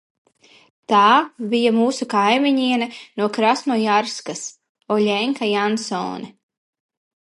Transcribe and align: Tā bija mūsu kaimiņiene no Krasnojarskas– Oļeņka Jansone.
Tā 0.93 1.01
bija 1.51 1.73
mūsu 1.75 2.07
kaimiņiene 2.15 2.89
no 3.23 3.29
Krasnojarskas– 3.37 4.45
Oļeņka 4.99 5.55
Jansone. 5.55 6.37